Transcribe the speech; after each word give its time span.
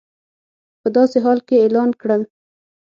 په 0.81 0.87
داسې 0.97 1.17
حال 1.23 1.39
کې 1.47 1.55
اعلان 1.63 1.89
کړل 2.01 2.21